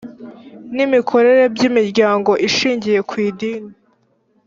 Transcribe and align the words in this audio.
n 0.75 0.77
imikorere 0.85 1.43
by 1.53 1.61
imiryango 1.69 2.31
ishingiye 2.47 2.99
ku 3.09 3.15
idini 3.27 3.71